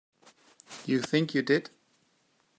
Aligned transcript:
You 0.87 0.99
think 0.99 1.35
you 1.35 1.43
did. 1.43 1.69